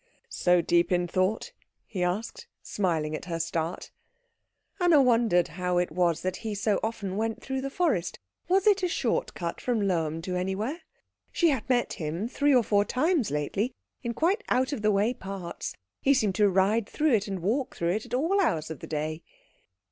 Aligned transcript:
"So 0.29 0.61
deep 0.61 0.91
in 0.91 1.07
thought?" 1.07 1.51
he 1.85 2.01
asked, 2.03 2.47
smiling 2.63 3.15
at 3.15 3.25
her 3.25 3.39
start. 3.39 3.91
Anna 4.79 4.99
wondered 4.99 5.49
how 5.49 5.77
it 5.77 5.91
was 5.91 6.23
that 6.23 6.37
he 6.37 6.55
so 6.55 6.79
often 6.81 7.17
went 7.17 7.43
through 7.43 7.61
the 7.61 7.69
forest. 7.69 8.17
Was 8.47 8.65
it 8.65 8.81
a 8.81 8.87
short 8.87 9.35
cut 9.35 9.61
from 9.61 9.87
Lohm 9.87 10.19
to 10.23 10.35
anywhere? 10.35 10.79
She 11.31 11.49
had 11.49 11.69
met 11.69 11.93
him 11.93 12.27
three 12.27 12.51
or 12.55 12.63
four 12.63 12.83
times 12.83 13.29
lately, 13.29 13.75
in 14.01 14.15
quite 14.15 14.43
out 14.49 14.73
of 14.73 14.81
the 14.81 14.89
way 14.91 15.13
parts. 15.13 15.75
He 16.01 16.15
seemed 16.15 16.33
to 16.33 16.49
ride 16.49 16.89
through 16.89 17.13
it 17.13 17.27
and 17.27 17.39
walk 17.43 17.75
through 17.75 17.91
it 17.91 18.07
at 18.07 18.13
all 18.15 18.41
hours 18.41 18.71
of 18.71 18.79
the 18.79 18.87
day. 18.87 19.21